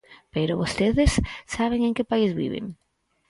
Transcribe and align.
Pero 0.35 0.57
¿vostedes 0.61 1.11
saben 1.55 1.81
en 1.87 1.93
que 1.97 2.09
país 2.11 2.31
viven? 2.41 2.65